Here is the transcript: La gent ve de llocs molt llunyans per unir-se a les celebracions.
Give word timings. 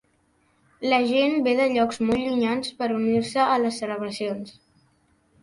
La 0.93 0.97
gent 1.09 1.35
ve 1.47 1.53
de 1.59 1.67
llocs 1.73 2.01
molt 2.07 2.23
llunyans 2.23 2.73
per 2.81 2.89
unir-se 2.97 3.45
a 3.45 3.61
les 3.67 3.79
celebracions. 3.85 4.59